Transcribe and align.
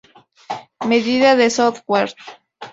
Medida 0.87 1.35
del 1.35 1.51
Software. 1.51 2.15